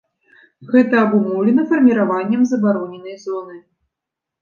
[0.71, 3.57] Гэта абумоўлена фарміраваннем забароненай зоны.